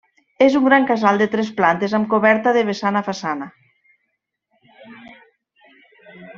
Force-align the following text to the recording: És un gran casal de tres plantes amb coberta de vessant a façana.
És 0.43 0.53
un 0.59 0.63
gran 0.67 0.87
casal 0.91 1.21
de 1.21 1.27
tres 1.35 1.51
plantes 1.59 1.93
amb 1.97 2.09
coberta 2.15 2.55
de 2.57 2.65
vessant 2.71 2.99
a 3.01 3.05
façana. 3.11 3.51